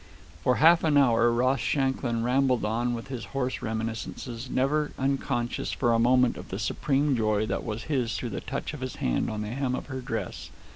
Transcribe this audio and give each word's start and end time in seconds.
For 0.43 0.55
half 0.55 0.83
an 0.83 0.97
hour 0.97 1.31
Ross 1.31 1.59
Shanklin 1.59 2.23
rambled 2.23 2.65
on 2.65 2.95
with 2.95 3.09
his 3.09 3.25
horse 3.37 3.61
reminiscences, 3.61 4.49
never 4.49 4.93
unconscious 4.97 5.73
for 5.73 5.93
a 5.93 5.99
moment 5.99 6.37
of 6.37 6.49
the 6.49 6.57
supreme 6.57 7.15
joy 7.15 7.45
that 7.45 7.63
was 7.63 7.83
his 7.83 8.17
through 8.17 8.31
the 8.31 8.41
touch 8.41 8.73
of 8.73 8.81
his 8.81 8.95
hand 8.95 9.29
on 9.29 9.43
the 9.43 9.49
hem 9.49 9.75
of 9.75 9.85
her 9.93 10.01
dress. 10.01 10.49